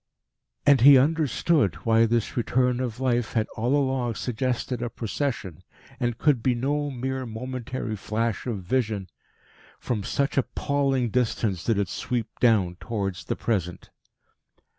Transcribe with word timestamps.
And 0.65 0.81
he 0.81 0.97
understood 0.97 1.75
why 1.85 2.07
this 2.07 2.35
return 2.35 2.79
of 2.79 2.99
life 2.99 3.33
had 3.33 3.45
all 3.55 3.75
along 3.75 4.15
suggested 4.15 4.81
a 4.81 4.89
Procession 4.89 5.61
and 5.99 6.17
could 6.17 6.41
be 6.41 6.55
no 6.55 6.89
mere 6.89 7.23
momentary 7.27 7.95
flash 7.95 8.47
of 8.47 8.63
vision. 8.63 9.09
From 9.79 10.03
such 10.03 10.39
appalling 10.39 11.11
distance 11.11 11.63
did 11.63 11.77
it 11.77 11.87
sweep 11.87 12.39
down 12.39 12.77
towards 12.79 13.25
the 13.25 13.35
present. 13.35 13.91